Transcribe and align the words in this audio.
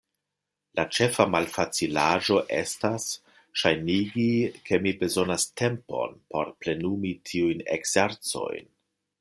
La 0.77 0.83
ĉefa 0.97 1.25
malfacilaĵo 1.33 2.37
estas 2.61 3.05
ŝajnigi 3.63 4.27
ke 4.71 4.81
mi 4.87 4.95
bezonas 5.05 5.47
tempon 5.65 6.19
por 6.35 6.53
plenumi 6.65 7.17
tiujn 7.33 7.65
ekzercojn. 7.79 8.71